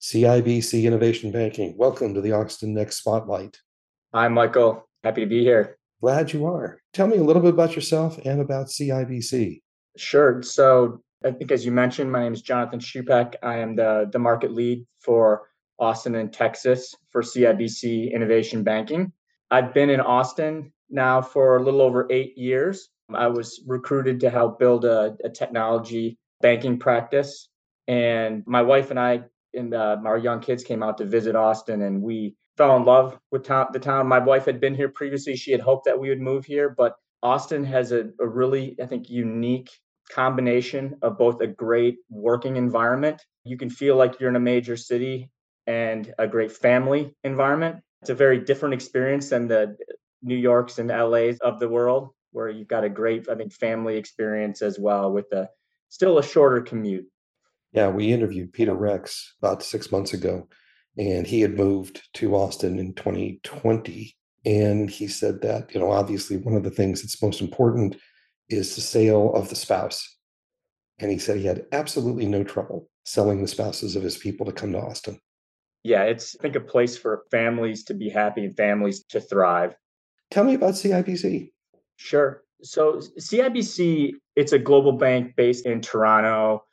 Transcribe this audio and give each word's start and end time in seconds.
CIBC 0.00 0.84
Innovation 0.84 1.32
Banking. 1.32 1.76
Welcome 1.76 2.14
to 2.14 2.20
the 2.20 2.32
Austin 2.32 2.72
Next 2.72 2.98
Spotlight. 2.98 3.58
Hi, 4.14 4.28
Michael. 4.28 4.88
Happy 5.02 5.22
to 5.22 5.26
be 5.26 5.42
here. 5.42 5.76
Glad 6.00 6.32
you 6.32 6.46
are. 6.46 6.80
Tell 6.92 7.08
me 7.08 7.16
a 7.16 7.22
little 7.22 7.42
bit 7.42 7.54
about 7.54 7.74
yourself 7.74 8.16
and 8.24 8.40
about 8.40 8.68
CIBC. 8.68 9.60
Sure. 9.96 10.40
So, 10.42 11.02
I 11.24 11.32
think 11.32 11.50
as 11.50 11.66
you 11.66 11.72
mentioned, 11.72 12.12
my 12.12 12.20
name 12.20 12.32
is 12.32 12.42
Jonathan 12.42 12.78
Schupak. 12.78 13.34
I 13.42 13.58
am 13.58 13.74
the, 13.74 14.08
the 14.12 14.20
market 14.20 14.52
lead 14.52 14.86
for 15.00 15.48
Austin 15.80 16.14
and 16.14 16.32
Texas 16.32 16.94
for 17.10 17.22
CIBC 17.22 18.12
Innovation 18.12 18.62
Banking. 18.62 19.10
I've 19.50 19.74
been 19.74 19.90
in 19.90 20.00
Austin 20.00 20.72
now 20.88 21.20
for 21.20 21.56
a 21.56 21.62
little 21.62 21.82
over 21.82 22.06
eight 22.10 22.38
years. 22.38 22.88
I 23.12 23.26
was 23.26 23.60
recruited 23.66 24.20
to 24.20 24.30
help 24.30 24.60
build 24.60 24.84
a, 24.84 25.16
a 25.24 25.28
technology 25.28 26.18
banking 26.40 26.78
practice. 26.78 27.48
And 27.88 28.44
my 28.46 28.62
wife 28.62 28.90
and 28.90 29.00
I 29.00 29.24
and 29.54 29.74
uh, 29.74 29.98
our 30.04 30.18
young 30.18 30.40
kids 30.40 30.64
came 30.64 30.82
out 30.82 30.98
to 30.98 31.04
visit 31.04 31.36
Austin, 31.36 31.82
and 31.82 32.02
we 32.02 32.36
fell 32.56 32.76
in 32.76 32.84
love 32.84 33.18
with 33.30 33.44
town, 33.44 33.68
the 33.72 33.78
town. 33.78 34.06
My 34.06 34.18
wife 34.18 34.44
had 34.44 34.60
been 34.60 34.74
here 34.74 34.88
previously; 34.88 35.36
she 35.36 35.52
had 35.52 35.60
hoped 35.60 35.84
that 35.86 35.98
we 35.98 36.08
would 36.08 36.20
move 36.20 36.44
here, 36.44 36.68
but 36.68 36.94
Austin 37.22 37.64
has 37.64 37.92
a, 37.92 38.10
a 38.20 38.26
really, 38.26 38.76
I 38.80 38.86
think, 38.86 39.10
unique 39.10 39.70
combination 40.10 40.96
of 41.02 41.18
both 41.18 41.40
a 41.40 41.46
great 41.46 41.98
working 42.08 42.56
environment. 42.56 43.22
You 43.44 43.56
can 43.56 43.70
feel 43.70 43.96
like 43.96 44.20
you're 44.20 44.30
in 44.30 44.36
a 44.36 44.40
major 44.40 44.76
city 44.76 45.30
and 45.66 46.12
a 46.18 46.26
great 46.26 46.52
family 46.52 47.14
environment. 47.24 47.76
It's 48.02 48.10
a 48.10 48.14
very 48.14 48.38
different 48.38 48.74
experience 48.74 49.30
than 49.30 49.48
the 49.48 49.76
New 50.22 50.36
Yorks 50.36 50.78
and 50.78 50.88
LAs 50.88 51.38
of 51.40 51.60
the 51.60 51.68
world, 51.68 52.10
where 52.32 52.48
you've 52.48 52.68
got 52.68 52.84
a 52.84 52.88
great, 52.88 53.28
I 53.28 53.34
think, 53.34 53.52
family 53.52 53.96
experience 53.96 54.62
as 54.62 54.78
well 54.78 55.12
with 55.12 55.30
a 55.32 55.48
still 55.88 56.18
a 56.18 56.22
shorter 56.22 56.60
commute. 56.60 57.06
Yeah, 57.72 57.88
we 57.88 58.12
interviewed 58.12 58.52
Peter 58.52 58.74
Rex 58.74 59.34
about 59.42 59.62
six 59.62 59.92
months 59.92 60.12
ago, 60.12 60.48
and 60.96 61.26
he 61.26 61.40
had 61.40 61.56
moved 61.56 62.02
to 62.14 62.34
Austin 62.34 62.78
in 62.78 62.94
2020. 62.94 64.14
And 64.44 64.88
he 64.88 65.08
said 65.08 65.42
that, 65.42 65.74
you 65.74 65.80
know, 65.80 65.90
obviously 65.90 66.36
one 66.36 66.54
of 66.54 66.62
the 66.62 66.70
things 66.70 67.02
that's 67.02 67.22
most 67.22 67.40
important 67.40 67.96
is 68.48 68.74
the 68.74 68.80
sale 68.80 69.32
of 69.34 69.50
the 69.50 69.56
spouse. 69.56 70.16
And 70.98 71.10
he 71.10 71.18
said 71.18 71.36
he 71.36 71.46
had 71.46 71.66
absolutely 71.72 72.26
no 72.26 72.42
trouble 72.42 72.88
selling 73.04 73.42
the 73.42 73.48
spouses 73.48 73.96
of 73.96 74.02
his 74.02 74.16
people 74.16 74.46
to 74.46 74.52
come 74.52 74.72
to 74.72 74.80
Austin. 74.80 75.20
Yeah, 75.84 76.04
it's 76.04 76.36
I 76.38 76.42
think 76.42 76.56
a 76.56 76.60
place 76.60 76.96
for 76.96 77.24
families 77.30 77.84
to 77.84 77.94
be 77.94 78.08
happy 78.08 78.44
and 78.44 78.56
families 78.56 79.04
to 79.10 79.20
thrive. 79.20 79.74
Tell 80.30 80.44
me 80.44 80.54
about 80.54 80.74
CIBC. 80.74 81.50
Sure. 81.96 82.42
So 82.62 83.00
CIBC, 83.18 84.12
it's 84.36 84.52
a 84.52 84.58
global 84.58 84.92
bank 84.92 85.36
based 85.36 85.66
in 85.66 85.80
Toronto 85.80 86.64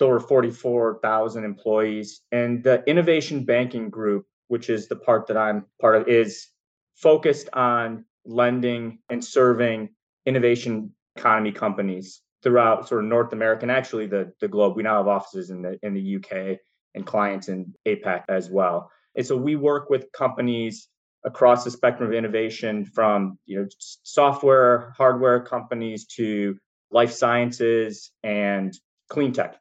over 0.00 0.20
44,000 0.20 1.44
employees. 1.44 2.22
And 2.32 2.62
the 2.62 2.82
innovation 2.86 3.44
banking 3.44 3.90
group, 3.90 4.26
which 4.48 4.70
is 4.70 4.88
the 4.88 4.96
part 4.96 5.26
that 5.28 5.36
I'm 5.36 5.64
part 5.80 5.96
of, 5.96 6.08
is 6.08 6.48
focused 6.94 7.48
on 7.52 8.04
lending 8.24 8.98
and 9.08 9.24
serving 9.24 9.90
innovation 10.26 10.92
economy 11.16 11.52
companies 11.52 12.20
throughout 12.42 12.88
sort 12.88 13.04
of 13.04 13.08
North 13.08 13.32
America 13.32 13.62
and 13.62 13.70
actually 13.70 14.06
the, 14.06 14.32
the 14.40 14.48
globe. 14.48 14.76
We 14.76 14.82
now 14.82 14.98
have 14.98 15.08
offices 15.08 15.50
in 15.50 15.62
the 15.62 15.78
in 15.82 15.94
the 15.94 16.16
UK 16.16 16.58
and 16.94 17.06
clients 17.06 17.48
in 17.48 17.74
APAC 17.86 18.24
as 18.28 18.50
well. 18.50 18.90
And 19.14 19.26
so 19.26 19.36
we 19.36 19.56
work 19.56 19.88
with 19.90 20.10
companies 20.12 20.88
across 21.24 21.64
the 21.64 21.70
spectrum 21.70 22.08
of 22.08 22.14
innovation 22.14 22.84
from 22.84 23.38
you 23.46 23.60
know 23.60 23.68
software, 23.78 24.94
hardware 24.96 25.40
companies 25.40 26.06
to 26.06 26.56
life 26.90 27.12
sciences 27.12 28.10
and 28.22 28.74
clean 29.08 29.32
tech. 29.32 29.58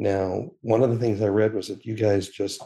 Now, 0.00 0.48
one 0.62 0.82
of 0.82 0.88
the 0.88 0.98
things 0.98 1.20
I 1.20 1.26
read 1.26 1.52
was 1.52 1.68
that 1.68 1.84
you 1.84 1.94
guys 1.94 2.30
just 2.30 2.62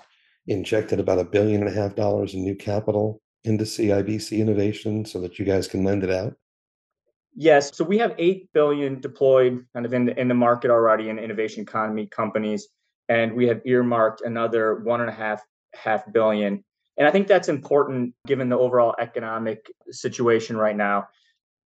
injected 0.46 1.00
about 1.00 1.18
a 1.18 1.24
billion 1.24 1.62
and 1.62 1.68
a 1.68 1.74
half 1.74 1.96
dollars 1.96 2.32
in 2.32 2.44
new 2.44 2.54
capital 2.54 3.20
into 3.42 3.64
CIBC 3.64 4.38
Innovation 4.38 5.04
so 5.04 5.20
that 5.20 5.36
you 5.36 5.44
guys 5.44 5.66
can 5.66 5.82
lend 5.82 6.04
it 6.04 6.10
out. 6.10 6.36
Yes, 7.34 7.76
so 7.76 7.82
we 7.82 7.98
have 7.98 8.14
eight 8.18 8.52
billion 8.52 9.00
deployed 9.00 9.66
kind 9.74 9.84
of 9.84 9.92
in 9.92 10.04
the 10.06 10.18
in 10.18 10.28
the 10.28 10.34
market 10.34 10.70
already 10.70 11.08
in 11.08 11.18
innovation 11.18 11.62
economy 11.62 12.06
companies, 12.06 12.68
and 13.08 13.34
we 13.34 13.48
have 13.48 13.60
earmarked 13.64 14.20
another 14.20 14.76
one 14.76 15.00
and 15.00 15.10
a 15.10 15.12
half 15.12 15.42
half 15.74 16.04
billion. 16.12 16.62
And 16.96 17.08
I 17.08 17.10
think 17.10 17.26
that's 17.26 17.48
important 17.48 18.14
given 18.28 18.48
the 18.48 18.56
overall 18.56 18.94
economic 19.00 19.66
situation 19.90 20.56
right 20.56 20.76
now. 20.76 21.08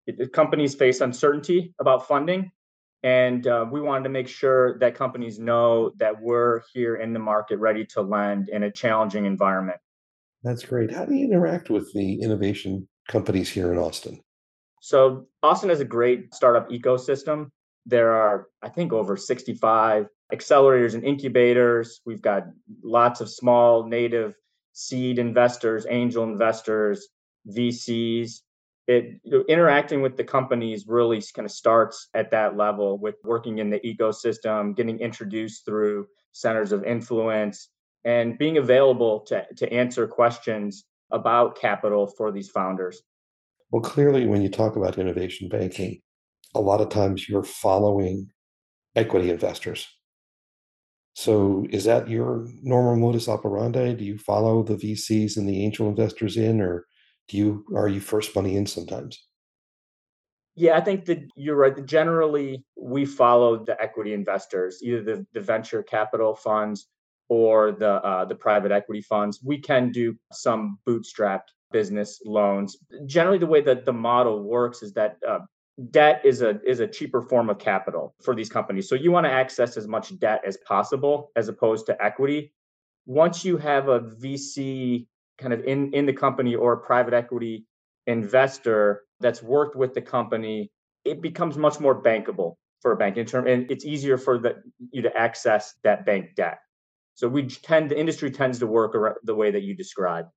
It, 0.06 0.32
companies 0.32 0.76
face 0.76 1.02
uncertainty 1.02 1.74
about 1.82 2.08
funding, 2.08 2.52
and 3.04 3.46
uh, 3.48 3.66
we 3.72 3.82
wanted 3.82 4.04
to 4.04 4.10
make 4.10 4.28
sure 4.28 4.78
that 4.80 4.96
companies 4.96 5.40
know 5.40 5.92
that 5.98 6.20
we're 6.20 6.62
here 6.74 6.96
in 6.96 7.14
the 7.14 7.20
market 7.20 7.58
ready 7.58 7.86
to 7.86 8.02
lend 8.02 8.50
in 8.50 8.64
a 8.64 8.72
challenging 8.72 9.26
environment. 9.26 9.80
That's 10.44 10.64
great. 10.64 10.92
How 10.92 11.06
do 11.06 11.14
you 11.14 11.26
interact 11.26 11.70
with 11.70 11.92
the 11.94 12.22
innovation 12.22 12.88
companies 13.08 13.50
here 13.50 13.72
in 13.72 13.78
Austin? 13.78 14.22
So, 14.82 15.28
Austin 15.44 15.70
has 15.70 15.80
a 15.80 15.86
great 15.86 16.34
startup 16.34 16.70
ecosystem. 16.70 17.50
There 17.86 18.14
are, 18.14 18.48
I 18.62 18.70
think, 18.70 18.94
over 18.94 19.18
65 19.18 20.08
accelerators 20.34 20.94
and 20.94 21.04
incubators. 21.04 22.02
We've 22.06 22.22
got 22.22 22.44
lots 22.84 23.22
of 23.22 23.30
small 23.30 23.88
native 23.88 24.36
seed 24.74 25.20
investors, 25.20 25.86
angel 25.90 26.24
investors, 26.24 27.08
VCs, 27.50 28.42
it 28.88 29.20
you 29.24 29.32
know, 29.32 29.44
interacting 29.50 30.02
with 30.02 30.16
the 30.16 30.24
companies 30.24 30.86
really 30.88 31.22
kind 31.36 31.46
of 31.46 31.52
starts 31.52 32.08
at 32.14 32.32
that 32.32 32.56
level 32.56 32.98
with 32.98 33.16
working 33.24 33.60
in 33.60 33.70
the 33.70 33.80
ecosystem 33.82 34.76
getting 34.76 35.00
introduced 35.00 35.66
through 35.66 36.08
centers 36.32 36.72
of 36.72 36.84
influence 36.84 37.70
and 38.06 38.38
being 38.38 38.58
available 38.58 39.20
to, 39.22 39.46
to 39.58 39.72
answer 39.74 40.08
questions 40.08 40.86
about 41.12 41.60
capital 41.60 42.08
for 42.08 42.32
these 42.32 42.50
founders. 42.50 43.02
Well 43.72 43.82
clearly 43.82 44.26
when 44.26 44.42
you 44.42 44.50
talk 44.50 44.78
about 44.78 44.98
innovation 44.98 45.50
banking 45.50 46.02
a 46.56 46.62
lot 46.62 46.82
of 46.82 46.90
times 46.90 47.28
you're 47.28 47.44
following 47.44 48.30
equity 48.96 49.30
investors. 49.30 49.88
So 51.14 51.66
is 51.72 51.84
that 51.86 52.10
your 52.10 52.48
normal 52.62 52.96
modus 52.96 53.28
operandi? 53.28 53.96
Do 53.96 54.06
you 54.06 54.18
follow 54.18 54.64
the 54.64 54.76
vcs 54.76 55.36
and 55.36 55.48
the 55.50 55.66
angel 55.66 55.90
investors 55.90 56.38
in 56.38 56.62
or 56.62 56.86
do 57.28 57.38
you 57.38 57.66
are 57.76 57.88
you 57.88 58.00
first 58.00 58.36
money 58.36 58.56
in 58.56 58.66
sometimes? 58.66 59.24
Yeah 60.56 60.78
i 60.78 60.82
think 60.82 61.06
that 61.06 61.20
you're 61.36 61.56
right 61.56 61.86
generally 61.86 62.64
we 62.76 63.06
follow 63.06 63.64
the 63.64 63.80
equity 63.82 64.14
investors 64.14 64.80
either 64.82 65.04
the, 65.04 65.28
the 65.34 65.42
venture 65.42 65.84
capital 65.84 66.36
funds 66.36 66.88
or 67.30 67.72
the 67.72 68.04
uh, 68.06 68.26
the 68.26 68.36
private 68.36 68.72
equity 68.72 69.02
funds. 69.02 69.42
We 69.44 69.60
can 69.60 69.92
do 69.92 70.16
some 70.32 70.80
bootstrapped 70.88 71.50
business 71.72 72.22
loans. 72.26 72.78
Generally 73.06 73.40
the 73.40 73.48
way 73.48 73.62
that 73.62 73.86
the 73.86 73.94
model 73.94 74.44
works 74.44 74.82
is 74.82 74.94
that 74.94 75.18
uh, 75.28 75.40
debt 75.92 76.22
is 76.24 76.42
a 76.42 76.60
is 76.66 76.80
a 76.80 76.88
cheaper 76.88 77.22
form 77.22 77.50
of 77.50 77.60
capital 77.60 78.16
for 78.24 78.36
these 78.36 78.50
companies. 78.50 78.88
So 78.88 78.96
you 78.96 79.12
want 79.12 79.26
to 79.26 79.32
access 79.32 79.78
as 79.78 79.88
much 79.88 80.18
debt 80.20 80.42
as 80.46 80.58
possible 80.66 81.32
as 81.36 81.50
opposed 81.50 81.86
to 81.88 82.04
equity. 82.04 82.54
Once 83.06 83.46
you 83.46 83.58
have 83.58 83.88
a 83.88 84.02
vc 84.02 85.08
kind 85.38 85.54
of 85.54 85.64
in 85.64 85.94
in 85.94 86.06
the 86.06 86.14
company 86.14 86.56
or 86.56 86.74
a 86.74 86.78
private 86.78 87.14
equity 87.14 87.66
investor 88.06 89.04
that's 89.20 89.44
worked 89.44 89.76
with 89.76 89.94
the 89.94 90.02
company, 90.02 90.72
it 91.06 91.22
becomes 91.22 91.58
much 91.58 91.80
more 91.80 92.02
bankable 92.02 92.56
for 92.82 92.92
a 92.92 92.96
bank 92.98 93.18
in 93.18 93.26
term, 93.26 93.48
and 93.48 93.70
it's 93.72 93.86
easier 93.86 94.18
for 94.18 94.38
the, 94.38 94.62
you 94.92 95.02
to 95.02 95.18
access 95.18 95.74
that 95.84 96.06
bank 96.06 96.36
debt. 96.36 96.60
So 97.16 97.28
we 97.28 97.48
tend 97.48 97.90
the 97.90 98.00
industry 98.00 98.30
tends 98.30 98.60
to 98.60 98.68
work 98.68 98.96
the 99.24 99.36
way 99.36 99.50
that 99.52 99.64
you 99.64 99.76
described. 99.76 100.30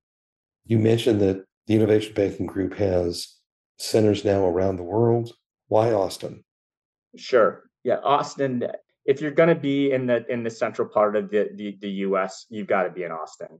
You 0.65 0.79
mentioned 0.79 1.21
that 1.21 1.45
the 1.67 1.75
innovation 1.75 2.13
banking 2.13 2.47
group 2.47 2.73
has 2.75 3.35
centers 3.77 4.25
now 4.25 4.45
around 4.45 4.77
the 4.77 4.83
world. 4.83 5.31
Why 5.67 5.93
Austin? 5.93 6.43
Sure. 7.15 7.63
Yeah, 7.83 7.99
Austin. 8.03 8.67
If 9.05 9.21
you're 9.21 9.31
going 9.31 9.49
to 9.49 9.55
be 9.55 9.91
in 9.91 10.07
the 10.07 10.25
in 10.31 10.43
the 10.43 10.49
central 10.49 10.87
part 10.87 11.15
of 11.15 11.29
the 11.29 11.49
the, 11.55 11.77
the 11.79 11.89
U.S., 12.07 12.45
you've 12.49 12.67
got 12.67 12.83
to 12.83 12.89
be 12.89 13.03
in 13.03 13.11
Austin. 13.11 13.59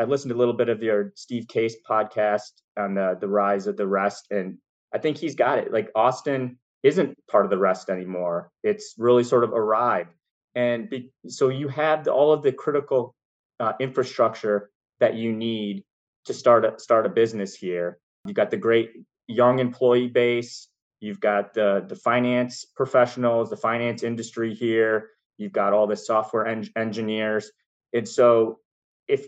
I 0.00 0.04
listened 0.04 0.30
to 0.30 0.34
a 0.34 0.38
little 0.38 0.54
bit 0.54 0.70
of 0.70 0.82
your 0.82 1.12
Steve 1.14 1.46
Case 1.46 1.76
podcast 1.88 2.52
on 2.78 2.94
the 2.94 3.18
the 3.20 3.28
rise 3.28 3.66
of 3.66 3.76
the 3.76 3.86
rest, 3.86 4.28
and 4.30 4.56
I 4.94 4.98
think 4.98 5.18
he's 5.18 5.34
got 5.34 5.58
it. 5.58 5.72
Like 5.72 5.90
Austin 5.94 6.58
isn't 6.82 7.18
part 7.30 7.44
of 7.44 7.50
the 7.50 7.58
rest 7.58 7.90
anymore; 7.90 8.50
it's 8.62 8.94
really 8.96 9.24
sort 9.24 9.44
of 9.44 9.52
arrived, 9.52 10.14
and 10.54 10.88
be, 10.88 11.12
so 11.26 11.50
you 11.50 11.68
have 11.68 12.08
all 12.08 12.32
of 12.32 12.42
the 12.42 12.50
critical 12.50 13.14
uh, 13.60 13.74
infrastructure 13.78 14.70
that 15.00 15.16
you 15.16 15.32
need 15.32 15.84
to 16.24 16.32
start 16.32 16.64
a, 16.64 16.78
start 16.78 17.04
a 17.04 17.10
business 17.10 17.54
here. 17.54 17.98
You've 18.24 18.36
got 18.36 18.50
the 18.50 18.56
great 18.56 18.92
young 19.28 19.58
employee 19.58 20.08
base. 20.08 20.68
You've 21.00 21.20
got 21.20 21.52
the 21.52 21.84
the 21.86 21.96
finance 21.96 22.64
professionals, 22.74 23.50
the 23.50 23.58
finance 23.58 24.02
industry 24.02 24.54
here. 24.54 25.10
You've 25.36 25.52
got 25.52 25.74
all 25.74 25.86
the 25.86 25.96
software 25.96 26.46
en- 26.46 26.70
engineers, 26.74 27.52
and 27.92 28.08
so 28.08 28.60
if 29.06 29.26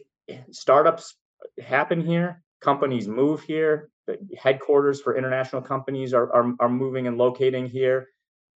startups 0.51 1.17
happen 1.63 2.01
here, 2.01 2.43
companies 2.61 3.09
move 3.09 3.43
here. 3.43 3.91
The 4.07 4.19
headquarters 4.37 5.01
for 5.01 5.17
international 5.17 5.63
companies 5.63 6.13
are, 6.13 6.33
are 6.33 6.55
are 6.59 6.69
moving 6.69 7.07
and 7.07 7.19
locating 7.19 7.67
here. 7.67 8.09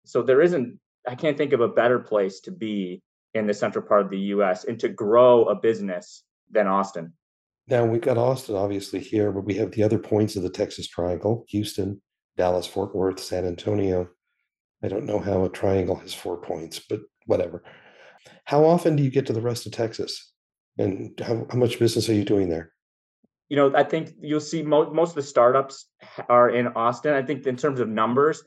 So 0.04 0.22
there 0.22 0.42
isn't. 0.42 0.78
I 1.06 1.14
can't 1.14 1.36
think 1.36 1.52
of 1.52 1.60
a 1.60 1.68
better 1.68 2.00
place 2.00 2.40
to 2.40 2.50
be 2.50 3.02
in 3.34 3.46
the 3.46 3.54
central 3.54 3.84
part 3.84 4.02
of 4.02 4.10
the 4.10 4.18
U.S. 4.34 4.64
and 4.64 4.78
to 4.80 4.88
grow 4.88 5.44
a 5.44 5.54
business 5.54 6.24
than 6.50 6.66
Austin. 6.66 7.12
Now 7.68 7.84
we've 7.84 8.00
got 8.00 8.18
Austin 8.18 8.56
obviously 8.56 9.00
here, 9.00 9.32
but 9.32 9.44
we 9.44 9.54
have 9.54 9.72
the 9.72 9.82
other 9.82 9.98
points 9.98 10.36
of 10.36 10.42
the 10.42 10.50
Texas 10.50 10.88
Triangle: 10.88 11.44
Houston, 11.48 12.00
Dallas, 12.36 12.66
Fort 12.66 12.94
Worth, 12.94 13.20
San 13.20 13.46
Antonio. 13.46 14.08
I 14.82 14.88
don't 14.88 15.06
know 15.06 15.20
how 15.20 15.44
a 15.44 15.48
triangle 15.48 15.96
has 15.96 16.14
four 16.14 16.36
points, 16.36 16.80
but 16.88 17.00
whatever. 17.26 17.62
How 18.44 18.64
often 18.64 18.96
do 18.96 19.02
you 19.02 19.10
get 19.10 19.26
to 19.26 19.32
the 19.32 19.40
rest 19.40 19.66
of 19.66 19.72
Texas? 19.72 20.32
And 20.78 21.18
how, 21.20 21.46
how 21.50 21.58
much 21.58 21.78
business 21.78 22.08
are 22.08 22.14
you 22.14 22.24
doing 22.24 22.48
there? 22.48 22.72
You 23.48 23.56
know, 23.56 23.72
I 23.74 23.84
think 23.84 24.14
you'll 24.20 24.40
see 24.40 24.62
mo- 24.62 24.92
most 24.92 25.10
of 25.10 25.16
the 25.16 25.22
startups 25.22 25.86
are 26.28 26.50
in 26.50 26.68
Austin. 26.68 27.14
I 27.14 27.22
think 27.22 27.46
in 27.46 27.56
terms 27.56 27.80
of 27.80 27.88
numbers, 27.88 28.42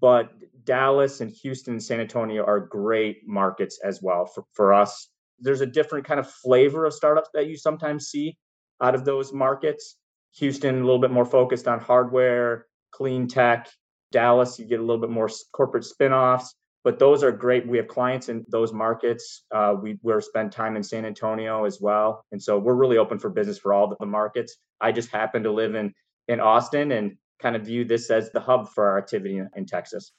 but 0.00 0.30
Dallas 0.64 1.20
and 1.20 1.30
Houston 1.42 1.74
and 1.74 1.82
San 1.82 2.00
Antonio 2.00 2.44
are 2.44 2.60
great 2.60 3.26
markets 3.26 3.80
as 3.84 4.00
well 4.02 4.26
for, 4.26 4.44
for 4.52 4.72
us. 4.72 5.08
There's 5.38 5.60
a 5.60 5.66
different 5.66 6.06
kind 6.06 6.20
of 6.20 6.30
flavor 6.30 6.86
of 6.86 6.94
startups 6.94 7.30
that 7.34 7.46
you 7.46 7.56
sometimes 7.56 8.06
see 8.06 8.36
out 8.82 8.94
of 8.94 9.04
those 9.04 9.32
markets. 9.32 9.96
Houston, 10.36 10.76
a 10.76 10.84
little 10.84 11.00
bit 11.00 11.10
more 11.10 11.24
focused 11.24 11.66
on 11.66 11.80
hardware, 11.80 12.66
clean 12.90 13.26
tech. 13.26 13.68
Dallas, 14.12 14.58
you 14.58 14.66
get 14.66 14.80
a 14.80 14.82
little 14.82 15.00
bit 15.00 15.10
more 15.10 15.28
corporate 15.52 15.84
spinoffs, 15.84 16.48
but 16.86 17.00
those 17.00 17.24
are 17.24 17.32
great. 17.32 17.66
We 17.66 17.78
have 17.78 17.88
clients 17.88 18.28
in 18.28 18.46
those 18.48 18.72
markets. 18.72 19.42
Uh, 19.52 19.74
we 19.82 19.98
we're 20.02 20.20
spend 20.20 20.52
time 20.52 20.76
in 20.76 20.84
San 20.84 21.04
Antonio 21.04 21.64
as 21.64 21.80
well, 21.80 22.24
and 22.30 22.40
so 22.40 22.60
we're 22.60 22.76
really 22.76 22.96
open 22.96 23.18
for 23.18 23.28
business 23.28 23.58
for 23.58 23.74
all 23.74 23.92
the 23.98 24.06
markets. 24.06 24.58
I 24.80 24.92
just 24.92 25.10
happen 25.10 25.42
to 25.42 25.50
live 25.50 25.74
in 25.74 25.92
in 26.28 26.38
Austin 26.38 26.92
and 26.92 27.16
kind 27.42 27.56
of 27.56 27.62
view 27.62 27.84
this 27.84 28.08
as 28.08 28.30
the 28.30 28.38
hub 28.38 28.68
for 28.68 28.88
our 28.88 28.98
activity 28.98 29.38
in, 29.38 29.50
in 29.56 29.66
Texas. 29.66 30.12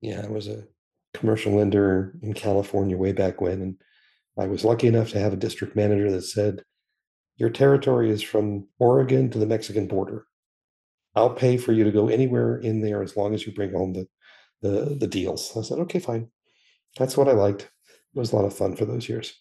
Yeah, 0.00 0.22
I 0.24 0.28
was 0.28 0.46
a 0.46 0.62
commercial 1.12 1.56
lender 1.56 2.14
in 2.22 2.34
California 2.34 2.96
way 2.96 3.10
back 3.10 3.40
when, 3.40 3.60
and 3.60 3.74
I 4.38 4.46
was 4.46 4.64
lucky 4.64 4.86
enough 4.86 5.08
to 5.08 5.18
have 5.18 5.32
a 5.32 5.42
district 5.44 5.74
manager 5.74 6.08
that 6.12 6.22
said, 6.22 6.62
Your 7.36 7.50
territory 7.50 8.10
is 8.10 8.22
from 8.22 8.68
Oregon 8.78 9.28
to 9.30 9.40
the 9.40 9.46
Mexican 9.46 9.88
border. 9.88 10.28
I'll 11.16 11.34
pay 11.34 11.56
for 11.56 11.72
you 11.72 11.82
to 11.82 11.90
go 11.90 12.06
anywhere 12.06 12.58
in 12.58 12.80
there 12.80 13.02
as 13.02 13.16
long 13.16 13.34
as 13.34 13.44
you 13.44 13.52
bring 13.52 13.72
home 13.72 13.92
the 13.92 14.06
the, 14.62 14.96
the 14.98 15.06
deals. 15.06 15.56
I 15.56 15.62
said, 15.62 15.78
okay, 15.80 15.98
fine. 15.98 16.28
That's 16.98 17.16
what 17.16 17.28
I 17.28 17.32
liked. 17.32 17.62
It 17.62 18.18
was 18.18 18.32
a 18.32 18.36
lot 18.36 18.44
of 18.44 18.56
fun 18.56 18.76
for 18.76 18.84
those 18.84 19.08
years. 19.08 19.34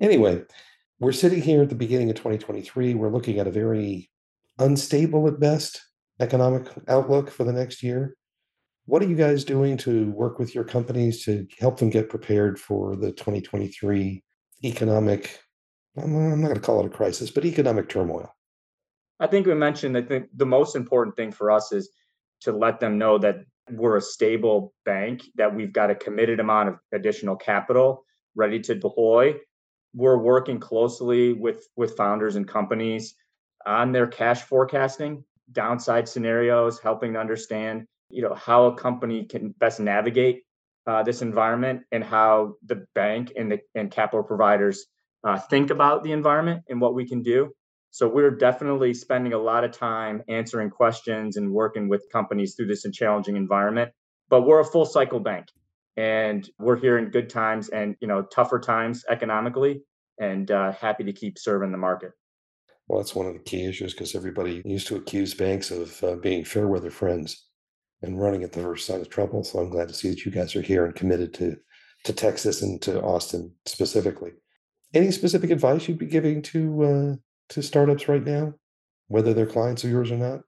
Anyway, 0.00 0.42
we're 1.00 1.12
sitting 1.12 1.42
here 1.42 1.62
at 1.62 1.68
the 1.68 1.74
beginning 1.74 2.10
of 2.10 2.16
2023. 2.16 2.94
We're 2.94 3.10
looking 3.10 3.38
at 3.38 3.46
a 3.46 3.52
very 3.52 4.10
unstable 4.58 5.26
at 5.28 5.40
best 5.40 5.80
economic 6.20 6.68
outlook 6.88 7.30
for 7.30 7.44
the 7.44 7.52
next 7.52 7.82
year. 7.82 8.16
What 8.86 9.02
are 9.02 9.08
you 9.08 9.16
guys 9.16 9.44
doing 9.44 9.76
to 9.78 10.10
work 10.10 10.38
with 10.38 10.54
your 10.54 10.64
companies 10.64 11.24
to 11.24 11.46
help 11.58 11.78
them 11.78 11.90
get 11.90 12.10
prepared 12.10 12.58
for 12.58 12.96
the 12.96 13.12
2023 13.12 14.22
economic? 14.62 15.40
I'm 15.96 16.40
not 16.40 16.48
going 16.48 16.54
to 16.54 16.60
call 16.60 16.80
it 16.80 16.86
a 16.86 16.90
crisis, 16.90 17.30
but 17.30 17.44
economic 17.44 17.88
turmoil. 17.88 18.34
I 19.20 19.26
think 19.26 19.46
we 19.46 19.54
mentioned. 19.54 19.96
I 19.96 20.02
think 20.02 20.26
the 20.34 20.46
most 20.46 20.76
important 20.76 21.16
thing 21.16 21.32
for 21.32 21.50
us 21.50 21.72
is 21.72 21.90
to 22.42 22.52
let 22.52 22.80
them 22.80 22.98
know 22.98 23.16
that 23.18 23.36
we're 23.70 23.96
a 23.96 24.02
stable 24.02 24.74
bank, 24.84 25.22
that 25.36 25.54
we've 25.54 25.72
got 25.72 25.90
a 25.90 25.94
committed 25.94 26.40
amount 26.40 26.68
of 26.68 26.76
additional 26.92 27.36
capital 27.36 28.04
ready 28.34 28.60
to 28.60 28.74
deploy. 28.74 29.34
We're 29.94 30.18
working 30.18 30.58
closely 30.58 31.32
with 31.32 31.66
with 31.76 31.96
founders 31.96 32.36
and 32.36 32.46
companies 32.46 33.14
on 33.66 33.92
their 33.92 34.06
cash 34.06 34.42
forecasting, 34.42 35.24
downside 35.52 36.08
scenarios, 36.08 36.78
helping 36.80 37.14
to 37.14 37.20
understand 37.20 37.86
you 38.10 38.22
know 38.22 38.34
how 38.34 38.66
a 38.66 38.74
company 38.74 39.24
can 39.24 39.50
best 39.58 39.80
navigate 39.80 40.42
uh, 40.86 41.02
this 41.02 41.22
environment 41.22 41.82
and 41.92 42.04
how 42.04 42.54
the 42.66 42.86
bank 42.94 43.32
and 43.36 43.52
the 43.52 43.60
and 43.74 43.90
capital 43.90 44.22
providers 44.22 44.86
uh, 45.24 45.38
think 45.38 45.70
about 45.70 46.02
the 46.02 46.12
environment 46.12 46.62
and 46.68 46.80
what 46.80 46.94
we 46.94 47.08
can 47.08 47.22
do. 47.22 47.50
So 47.94 48.08
we're 48.08 48.32
definitely 48.32 48.92
spending 48.92 49.34
a 49.34 49.38
lot 49.38 49.62
of 49.62 49.70
time 49.70 50.20
answering 50.26 50.68
questions 50.68 51.36
and 51.36 51.52
working 51.52 51.88
with 51.88 52.10
companies 52.10 52.56
through 52.56 52.66
this 52.66 52.84
challenging 52.92 53.36
environment. 53.36 53.92
But 54.28 54.42
we're 54.42 54.58
a 54.58 54.64
full 54.64 54.84
cycle 54.84 55.20
bank, 55.20 55.46
and 55.96 56.50
we're 56.58 56.74
here 56.74 56.98
in 56.98 57.12
good 57.12 57.30
times 57.30 57.68
and 57.68 57.94
you 58.00 58.08
know 58.08 58.22
tougher 58.22 58.58
times 58.58 59.04
economically, 59.08 59.82
and 60.18 60.50
uh, 60.50 60.72
happy 60.72 61.04
to 61.04 61.12
keep 61.12 61.38
serving 61.38 61.70
the 61.70 61.78
market. 61.78 62.10
Well, 62.88 62.98
that's 62.98 63.14
one 63.14 63.26
of 63.26 63.34
the 63.34 63.38
key 63.38 63.64
issues 63.64 63.92
because 63.92 64.16
everybody 64.16 64.60
used 64.64 64.88
to 64.88 64.96
accuse 64.96 65.32
banks 65.32 65.70
of 65.70 66.02
uh, 66.02 66.16
being 66.16 66.44
fair 66.44 66.66
weather 66.66 66.90
friends 66.90 67.46
and 68.02 68.20
running 68.20 68.42
at 68.42 68.50
the 68.50 68.62
first 68.62 68.88
sign 68.88 69.02
of 69.02 69.08
trouble. 69.08 69.44
So 69.44 69.60
I'm 69.60 69.70
glad 69.70 69.86
to 69.86 69.94
see 69.94 70.10
that 70.10 70.24
you 70.24 70.32
guys 70.32 70.56
are 70.56 70.62
here 70.62 70.84
and 70.84 70.96
committed 70.96 71.32
to 71.34 71.58
to 72.06 72.12
Texas 72.12 72.60
and 72.60 72.82
to 72.82 73.00
Austin 73.00 73.54
specifically. 73.66 74.32
Any 74.92 75.12
specific 75.12 75.50
advice 75.50 75.86
you'd 75.86 75.98
be 75.98 76.06
giving 76.06 76.42
to 76.42 76.82
uh, 76.82 77.16
to 77.50 77.62
startups 77.62 78.08
right 78.08 78.24
now, 78.24 78.54
whether 79.08 79.34
they're 79.34 79.46
clients 79.46 79.84
of 79.84 79.90
yours 79.90 80.10
or 80.10 80.16
not? 80.16 80.40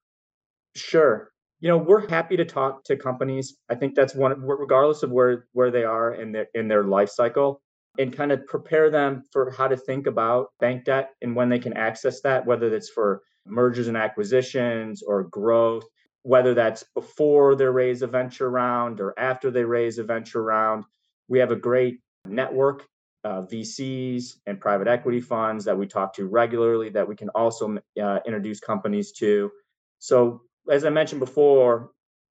Sure. 0.75 1.31
You 1.61 1.69
know, 1.69 1.79
we're 1.79 2.09
happy 2.09 2.37
to 2.37 2.45
talk 2.45 2.85
to 2.85 2.97
companies. 2.97 3.57
I 3.71 3.75
think 3.75 3.95
that's 3.95 4.15
one, 4.15 4.41
regardless 4.41 5.03
of 5.03 5.11
where 5.11 5.47
where 5.53 5.71
they 5.71 5.85
are 5.85 6.15
in 6.15 6.33
their 6.33 6.47
in 6.55 6.69
their 6.69 6.85
life 6.85 7.11
cycle, 7.11 7.63
and 7.99 8.15
kind 8.15 8.33
of 8.33 8.47
prepare 8.47 8.91
them 8.91 9.23
for 9.33 9.51
how 9.51 9.69
to 9.69 9.77
think 9.77 10.07
about 10.07 10.49
bank 10.61 10.85
debt 10.85 11.13
and 11.23 11.35
when 11.35 11.49
they 11.49 11.59
can 11.59 11.77
access 11.77 12.21
that, 12.23 12.45
whether 12.45 12.75
it's 12.75 12.91
for 12.91 13.23
mergers 13.47 13.89
and 13.89 13.97
acquisitions 13.97 15.03
or 15.03 15.25
growth 15.25 15.85
whether 16.27 16.55
that's 16.55 16.83
before 16.93 17.55
they 17.55 17.67
raise 17.67 18.03
a 18.03 18.07
venture 18.09 18.51
round 18.51 19.01
or 19.01 19.15
after 19.17 19.49
they 19.49 19.63
raise 19.63 19.97
a 19.99 20.03
venture 20.03 20.43
round. 20.43 20.83
We 21.29 21.39
have 21.39 21.53
a 21.53 21.57
great 21.57 22.01
network 22.27 22.83
of 23.27 23.49
VCs 23.49 24.37
and 24.47 24.61
private 24.61 24.87
equity 24.87 25.21
funds 25.21 25.65
that 25.65 25.77
we 25.77 25.87
talk 25.87 26.15
to 26.15 26.27
regularly 26.27 26.91
that 26.91 27.07
we 27.07 27.17
can 27.17 27.29
also 27.31 27.77
uh, 28.01 28.21
introduce 28.25 28.61
companies 28.61 29.11
to. 29.13 29.51
So, 29.99 30.43
as 30.71 30.85
I 30.85 30.91
mentioned 30.91 31.21
before, 31.21 31.91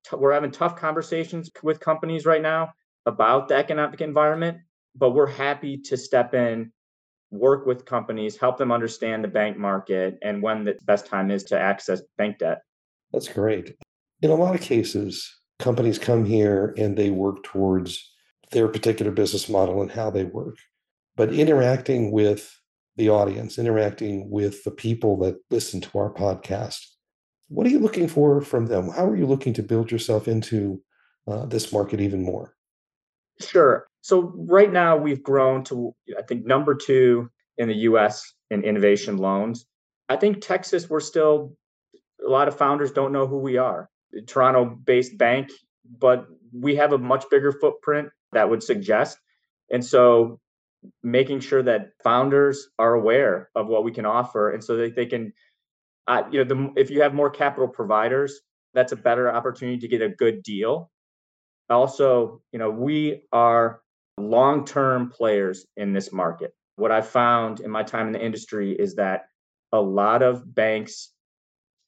t- 0.10 0.16
we're 0.16 0.32
having 0.32 0.52
tough 0.52 0.78
conversations 0.78 1.52
with 1.62 1.80
companies 1.82 2.25
right 2.25 2.42
now 2.42 2.72
about 3.06 3.50
the 3.50 3.56
economic 3.56 4.00
environment, 4.00 4.58
but 4.96 5.12
we're 5.12 5.28
happy 5.28 5.78
to 5.78 5.98
step 5.98 6.34
in, 6.34 6.72
work 7.30 7.66
with 7.66 7.86
companies, 7.86 8.38
help 8.38 8.58
them 8.58 8.72
understand 8.72 9.24
the 9.24 9.28
bank 9.28 9.58
market 9.58 10.18
and 10.22 10.42
when 10.42 10.64
the 10.64 10.78
best 10.86 11.06
time 11.06 11.30
is 11.30 11.44
to 11.46 11.60
access 11.60 12.02
bank 12.18 12.38
debt. 12.40 12.62
That's 13.12 13.28
great. 13.28 13.75
In 14.22 14.32
a 14.32 14.36
lot 14.36 14.56
of 14.56 14.62
cases, 14.62 15.30
companies 15.60 16.00
come 16.00 16.24
here 16.24 16.74
and 16.78 16.98
they 16.98 17.10
work 17.10 17.44
towards 17.44 18.14
their 18.52 18.70
particular 18.70 19.12
business 19.12 19.50
model 19.50 19.82
and 19.82 19.92
how 19.92 20.10
they 20.10 20.24
work. 20.24 20.56
But 21.15 21.34
interacting 21.34 22.12
with 22.12 22.60
the 22.98 23.10
audience, 23.10 23.57
interacting 23.57 24.29
with 24.29 24.63
the 24.63 24.72
people 24.72 25.17
that 25.19 25.36
listen 25.50 25.81
to 25.81 25.98
our 25.98 26.13
podcast, 26.13 26.86
what 27.48 27.67
are 27.67 27.69
you 27.69 27.79
looking 27.79 28.07
for 28.07 28.41
from 28.41 28.65
them? 28.65 28.89
How 28.89 29.05
are 29.05 29.15
you 29.15 29.25
looking 29.25 29.53
to 29.53 29.63
build 29.63 29.91
yourself 29.91 30.27
into 30.27 30.81
uh, 31.27 31.45
this 31.45 31.72
market 31.72 32.01
even 32.01 32.24
more? 32.24 32.53
Sure. 33.39 33.88
So, 34.01 34.34
right 34.36 34.72
now, 34.72 34.98
we've 34.98 35.24
grown 35.24 35.63
to, 35.65 35.93
I 36.17 36.22
think, 36.22 36.45
number 36.45 36.75
two 36.75 37.29
in 37.57 37.67
the 37.67 37.75
US 37.75 38.34
in 38.50 38.63
innovation 38.63 39.17
loans. 39.17 39.65
I 40.10 40.15
think 40.15 40.41
Texas, 40.41 40.89
we're 40.89 41.00
still, 41.00 41.55
a 42.25 42.29
lot 42.29 42.48
of 42.48 42.57
founders 42.57 42.91
don't 42.91 43.12
know 43.12 43.27
who 43.27 43.39
we 43.39 43.57
are. 43.57 43.89
Toronto 44.27 44.65
based 44.65 45.17
bank, 45.17 45.50
but 46.00 46.27
we 46.53 46.75
have 46.75 46.93
a 46.93 46.98
much 46.98 47.25
bigger 47.29 47.51
footprint 47.51 48.10
that 48.31 48.50
would 48.50 48.63
suggest. 48.63 49.17
And 49.72 49.84
so 49.84 50.39
making 51.04 51.39
sure 51.39 51.63
that 51.63 51.92
founders 52.04 52.70
are 52.80 52.94
aware 52.94 53.50
of 53.56 53.68
what 53.68 53.84
we 53.84 53.92
can 53.92 54.06
offer 54.06 54.51
and 54.51 54.63
so 54.63 54.77
that 54.77 54.96
they 54.96 55.06
can 55.06 55.34
uh, 56.08 56.24
you 56.32 56.44
know 56.44 56.56
the, 56.56 56.80
if 56.80 56.89
you 56.89 57.01
have 57.01 57.13
more 57.13 57.30
capital 57.30 57.68
providers 57.68 58.42
that's 58.74 58.92
a 58.92 58.98
better 58.98 59.34
opportunity 59.34 59.77
to 59.80 59.88
get 59.88 60.01
a 60.01 60.10
good 60.10 60.44
deal. 60.44 60.92
Also 61.70 62.42
you 62.51 62.60
know 62.60 62.70
we 62.70 63.24
are 63.32 63.82
long-term 64.18 65.10
players 65.10 65.65
in 65.77 65.94
this 65.94 66.12
market. 66.12 66.54
What 66.77 66.92
i 66.92 67.01
found 67.01 67.62
in 67.62 67.72
my 67.72 67.84
time 67.84 68.08
in 68.08 68.13
the 68.13 68.24
industry 68.24 68.74
is 68.74 68.96
that 68.96 69.27
a 69.72 69.82
lot 69.82 70.22
of 70.22 70.54
banks 70.54 71.12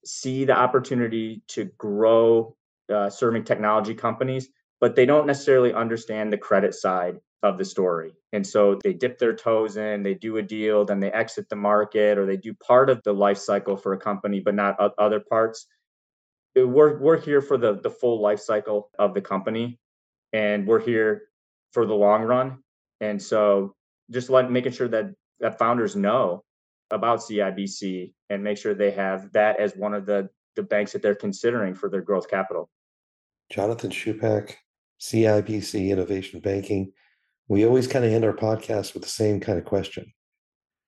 see 0.06 0.46
the 0.46 0.58
opportunity 0.58 1.44
to 1.50 1.66
grow 1.78 2.56
uh, 2.94 3.10
serving 3.10 3.44
technology 3.44 3.94
companies, 3.94 4.50
but 4.80 4.96
they 4.96 5.06
don't 5.06 5.28
necessarily 5.28 5.74
understand 5.74 6.32
the 6.32 6.38
credit 6.38 6.74
side 6.74 7.18
of 7.44 7.58
the 7.58 7.66
story. 7.66 8.14
And 8.34 8.46
so 8.46 8.80
they 8.84 8.94
dip 8.94 9.20
their 9.20 9.36
toes 9.36 9.78
in, 9.78 10.04
they 10.04 10.16
do 10.16 10.38
a 10.38 10.42
deal, 10.42 10.86
then 10.86 11.00
they 11.00 11.12
exit 11.12 11.50
the 11.50 11.56
market 11.56 12.18
or 12.18 12.26
they 12.26 12.38
do 12.38 12.54
part 12.56 12.90
of 12.90 13.02
the 13.04 13.14
life 13.14 13.38
cycle 13.38 13.78
for 13.78 13.94
a 13.94 13.98
company, 13.98 14.40
but 14.40 14.56
not 14.56 14.76
other 14.98 15.20
parts. 15.20 15.68
Uh, 16.60 16.68
we're, 16.68 16.98
we're 17.00 17.20
here 17.20 17.42
for 17.42 17.58
the, 17.58 17.80
the 17.82 17.90
full 17.90 18.22
life 18.22 18.40
cycle 18.40 18.90
of 18.98 19.14
the 19.14 19.22
company 19.22 19.80
and 20.34 20.66
we're 20.68 20.80
here 20.80 21.24
for 21.74 21.86
the 21.86 21.94
long 21.94 22.24
run. 22.24 22.58
And 23.02 23.22
so 23.22 23.76
just 24.12 24.30
like 24.30 24.50
making 24.50 24.72
sure 24.72 24.88
that, 24.88 25.14
that 25.40 25.60
founders 25.60 25.96
know 25.96 26.44
about 26.90 27.20
CIBC 27.20 28.14
and 28.30 28.44
make 28.44 28.58
sure 28.58 28.74
they 28.74 28.92
have 28.92 29.32
that 29.34 29.60
as 29.60 29.76
one 29.76 29.94
of 29.94 30.06
the, 30.06 30.30
the 30.56 30.64
banks 30.64 30.94
that 30.94 31.02
they're 31.04 31.16
considering 31.16 31.76
for 31.76 31.90
their 31.90 32.02
growth 32.02 32.30
capital. 32.30 32.70
Jonathan 33.52 33.92
Schupak, 33.92 34.56
CIBC 35.00 35.90
Innovation 35.90 36.40
Banking. 36.40 36.92
We 37.48 37.66
always 37.66 37.88
kind 37.88 38.04
of 38.04 38.12
end 38.12 38.26
our 38.26 38.34
podcast 38.34 38.94
with 38.94 39.04
the 39.04 39.10
same 39.10 39.40
kind 39.40 39.58
of 39.58 39.66
question. 39.66 40.14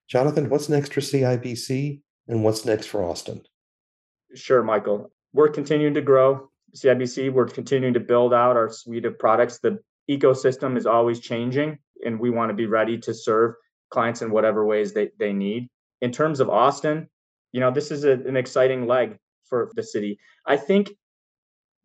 Jonathan, 0.10 0.50
what's 0.50 0.70
next 0.70 0.94
for 0.94 1.02
CIBC 1.02 2.02
and 2.28 2.44
what's 2.44 2.66
next 2.66 2.88
for 2.88 3.04
Austin? 3.04 3.42
Sure, 4.36 4.64
Michael. 4.64 5.12
We're 5.34 5.50
continuing 5.50 5.94
to 5.94 6.02
grow. 6.02 6.50
CIBC, 6.76 7.32
we're 7.32 7.48
continuing 7.48 7.94
to 7.94 8.00
build 8.00 8.34
out 8.34 8.58
our 8.58 8.70
suite 8.72 9.06
of 9.06 9.18
products. 9.18 9.60
The 9.60 9.80
ecosystem 10.10 10.78
is 10.78 10.86
always 10.86 11.20
changing, 11.20 11.78
and 12.06 12.20
we 12.20 12.30
want 12.30 12.50
to 12.50 12.56
be 12.56 12.66
ready 12.66 12.98
to 13.00 13.14
serve 13.14 13.56
clients 13.90 14.22
in 14.22 14.32
whatever 14.32 14.66
ways 14.66 14.94
they, 14.94 15.10
they 15.18 15.34
need. 15.34 15.68
In 16.02 16.12
terms 16.12 16.40
of 16.40 16.50
Austin, 16.50 17.08
you 17.52 17.60
know, 17.60 17.72
this 17.72 17.92
is 17.92 18.04
a, 18.04 18.12
an 18.12 18.38
exciting 18.38 18.88
leg 18.88 19.18
for 19.46 19.72
the 19.76 19.84
city. 19.84 20.20
I 20.46 20.58
think 20.58 20.92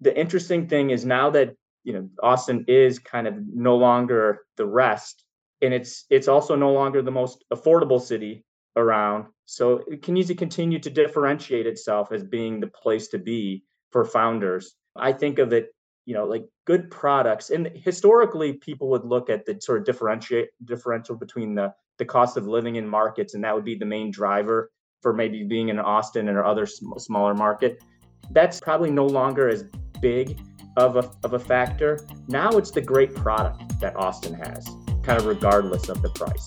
the 0.00 0.16
interesting 0.18 0.68
thing 0.68 0.90
is 0.90 1.04
now 1.04 1.30
that 1.30 1.54
you 1.84 1.92
know 1.92 2.08
Austin 2.22 2.64
is 2.66 2.98
kind 2.98 3.26
of 3.26 3.34
no 3.46 3.76
longer 3.76 4.40
the 4.56 4.66
rest, 4.66 5.24
and 5.62 5.72
it's 5.72 6.06
it's 6.10 6.28
also 6.28 6.56
no 6.56 6.72
longer 6.72 7.02
the 7.02 7.10
most 7.10 7.44
affordable 7.52 8.00
city 8.00 8.44
around. 8.76 9.26
So 9.46 9.84
it 9.88 10.02
can 10.02 10.16
easily 10.16 10.34
continue 10.34 10.78
to 10.80 10.90
differentiate 10.90 11.66
itself 11.66 12.10
as 12.12 12.24
being 12.24 12.58
the 12.58 12.66
place 12.66 13.08
to 13.08 13.18
be 13.18 13.64
for 13.90 14.04
founders. 14.04 14.74
I 14.96 15.12
think 15.12 15.38
of 15.38 15.52
it, 15.52 15.68
you 16.06 16.14
know, 16.14 16.24
like 16.24 16.46
good 16.66 16.90
products. 16.90 17.50
And 17.50 17.70
historically, 17.74 18.54
people 18.54 18.88
would 18.90 19.04
look 19.04 19.30
at 19.30 19.44
the 19.44 19.60
sort 19.60 19.78
of 19.78 19.84
differentiate 19.84 20.48
differential 20.64 21.16
between 21.16 21.54
the 21.54 21.72
the 21.98 22.04
cost 22.04 22.36
of 22.36 22.48
living 22.48 22.76
in 22.76 22.88
markets, 22.88 23.34
and 23.34 23.44
that 23.44 23.54
would 23.54 23.64
be 23.64 23.76
the 23.76 23.84
main 23.84 24.10
driver 24.10 24.70
for 25.00 25.12
maybe 25.12 25.44
being 25.44 25.68
in 25.68 25.78
Austin 25.78 26.28
or 26.28 26.44
other 26.44 26.66
sm- 26.66 26.96
smaller 26.96 27.34
market. 27.34 27.84
That's 28.30 28.58
probably 28.58 28.90
no 28.90 29.06
longer 29.06 29.48
as 29.48 29.64
big 30.00 30.40
of 30.76 30.96
a, 30.96 31.10
of 31.22 31.34
a 31.34 31.38
factor. 31.38 32.06
Now 32.28 32.50
it's 32.50 32.70
the 32.70 32.80
great 32.80 33.14
product 33.14 33.80
that 33.80 33.96
Austin 33.96 34.34
has, 34.34 34.68
kind 35.02 35.18
of 35.18 35.26
regardless 35.26 35.88
of 35.88 36.02
the 36.02 36.10
price. 36.10 36.46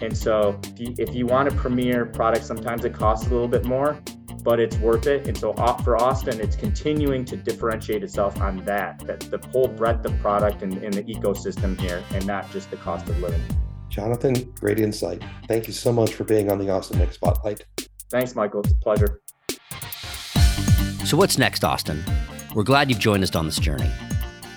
And 0.00 0.16
so 0.16 0.58
if 0.64 0.80
you, 0.80 0.94
if 0.98 1.14
you 1.14 1.26
want 1.26 1.48
a 1.48 1.52
premier 1.52 2.06
product, 2.06 2.44
sometimes 2.44 2.84
it 2.84 2.92
costs 2.92 3.26
a 3.28 3.30
little 3.30 3.48
bit 3.48 3.64
more, 3.64 4.02
but 4.42 4.58
it's 4.58 4.76
worth 4.78 5.06
it. 5.06 5.28
And 5.28 5.38
so 5.38 5.52
for 5.84 5.96
Austin, 5.96 6.40
it's 6.40 6.56
continuing 6.56 7.24
to 7.26 7.36
differentiate 7.36 8.02
itself 8.02 8.40
on 8.40 8.64
that, 8.64 8.98
that 9.06 9.20
the 9.20 9.38
whole 9.52 9.68
breadth 9.68 10.04
of 10.04 10.18
product 10.20 10.62
and, 10.62 10.74
and 10.78 10.92
the 10.92 11.04
ecosystem 11.04 11.80
here, 11.80 12.02
and 12.12 12.26
not 12.26 12.50
just 12.50 12.70
the 12.70 12.76
cost 12.76 13.08
of 13.08 13.18
living. 13.20 13.42
Jonathan, 13.88 14.34
great 14.58 14.80
insight. 14.80 15.22
Thank 15.46 15.66
you 15.66 15.72
so 15.72 15.92
much 15.92 16.14
for 16.14 16.24
being 16.24 16.50
on 16.50 16.58
the 16.58 16.70
Austin 16.70 16.98
Next 16.98 17.16
Spotlight. 17.16 17.64
Thanks, 18.10 18.34
Michael. 18.34 18.60
It's 18.60 18.72
a 18.72 18.76
pleasure. 18.76 19.20
So, 21.04 21.16
what's 21.16 21.36
next, 21.36 21.62
Austin? 21.62 22.02
We're 22.54 22.64
glad 22.64 22.90
you've 22.90 22.98
joined 22.98 23.22
us 23.22 23.34
on 23.34 23.46
this 23.46 23.58
journey. 23.58 23.90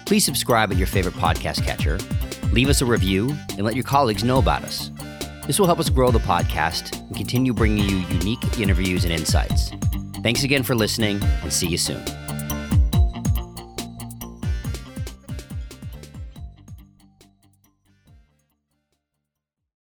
Please 0.06 0.26
subscribe 0.26 0.70
at 0.72 0.78
your 0.78 0.88
favorite 0.88 1.16
podcast 1.16 1.64
catcher, 1.64 1.98
leave 2.52 2.68
us 2.68 2.82
a 2.82 2.86
review, 2.86 3.34
and 3.52 3.64
let 3.64 3.74
your 3.76 3.86
colleagues 3.86 4.24
know 4.24 4.38
about 4.38 4.64
us. 4.64 4.92
This 5.48 5.60
will 5.60 5.66
help 5.66 5.80
us 5.80 5.90
grow 5.90 6.12
the 6.12 6.20
podcast 6.20 7.00
and 7.08 7.16
continue 7.16 7.54
bringing 7.54 7.88
you 7.88 7.98
unique 8.08 8.60
interviews 8.60 9.06
and 9.06 9.14
insights. 9.14 9.72
Thanks 10.24 10.44
again 10.44 10.64
for 10.64 10.76
listening, 10.76 11.22
and 11.24 11.54
see 11.54 11.68
you 11.68 11.78
soon. 11.78 12.04